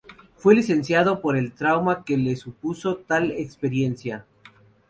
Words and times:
Fue 0.35 0.55
licenciado 0.55 1.21
por 1.21 1.37
el 1.37 1.51
trauma 1.51 2.03
que 2.03 2.17
le 2.17 2.35
supuso 2.35 2.97
tal 3.05 3.29
experiencia. 3.29 4.25